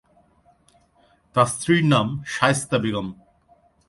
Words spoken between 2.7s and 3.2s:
Begum.